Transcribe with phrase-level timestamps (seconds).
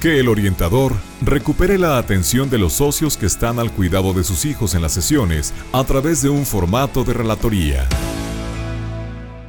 [0.00, 4.44] Que el orientador recupere la atención de los socios que están al cuidado de sus
[4.44, 7.88] hijos en las sesiones a través de un formato de relatoría.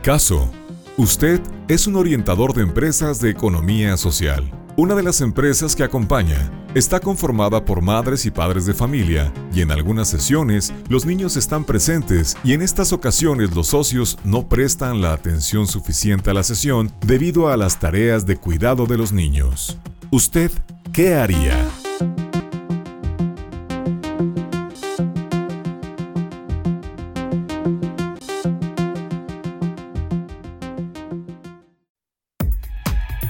[0.01, 0.49] Caso.
[0.95, 4.49] Usted es un orientador de empresas de economía social.
[4.77, 9.61] Una de las empresas que acompaña está conformada por madres y padres de familia y
[9.61, 15.01] en algunas sesiones los niños están presentes y en estas ocasiones los socios no prestan
[15.01, 19.77] la atención suficiente a la sesión debido a las tareas de cuidado de los niños.
[20.09, 20.51] ¿Usted
[20.93, 21.67] qué haría?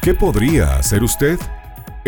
[0.02, 1.40] ¿Qué podría hacer usted?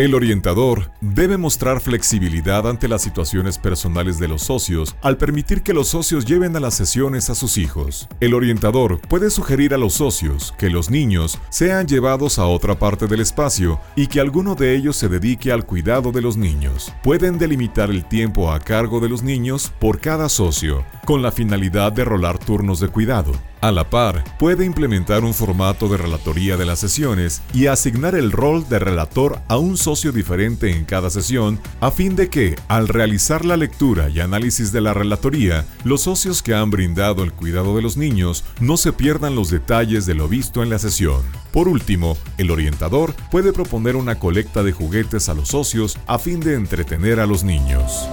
[0.00, 5.74] El orientador debe mostrar flexibilidad ante las situaciones personales de los socios al permitir que
[5.74, 8.08] los socios lleven a las sesiones a sus hijos.
[8.18, 13.08] El orientador puede sugerir a los socios que los niños sean llevados a otra parte
[13.08, 16.94] del espacio y que alguno de ellos se dedique al cuidado de los niños.
[17.02, 21.92] Pueden delimitar el tiempo a cargo de los niños por cada socio, con la finalidad
[21.92, 23.32] de rolar turnos de cuidado.
[23.60, 28.32] A la par, puede implementar un formato de relatoría de las sesiones y asignar el
[28.32, 32.86] rol de relator a un socio diferente en cada sesión, a fin de que, al
[32.86, 37.74] realizar la lectura y análisis de la relatoría, los socios que han brindado el cuidado
[37.74, 41.22] de los niños no se pierdan los detalles de lo visto en la sesión.
[41.52, 46.38] Por último, el orientador puede proponer una colecta de juguetes a los socios a fin
[46.38, 48.06] de entretener a los niños.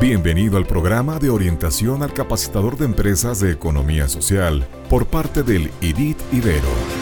[0.00, 5.70] Bienvenido al programa de orientación al capacitador de empresas de economía social por parte del
[5.82, 7.01] IDIT Ibero.